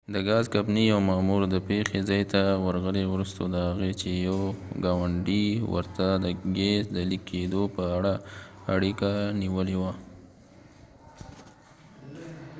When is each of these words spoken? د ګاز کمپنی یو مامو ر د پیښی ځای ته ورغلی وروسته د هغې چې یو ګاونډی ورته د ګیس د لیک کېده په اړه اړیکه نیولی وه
د 0.13 0.15
ګاز 0.29 0.45
کمپنی 0.53 0.83
یو 0.91 0.99
مامو 1.07 1.35
ر 1.41 1.43
د 1.55 1.55
پیښی 1.67 1.99
ځای 2.09 2.23
ته 2.33 2.41
ورغلی 2.65 3.03
وروسته 3.07 3.41
د 3.47 3.55
هغې 3.69 3.91
چې 4.01 4.09
یو 4.27 4.39
ګاونډی 4.83 5.45
ورته 5.73 6.07
د 6.23 6.25
ګیس 6.57 6.85
د 6.95 6.97
لیک 7.09 7.23
کېده 7.29 7.63
په 7.75 7.83
اړه 7.97 8.13
اړیکه 8.75 9.09
نیولی 9.41 9.75
وه 9.81 9.93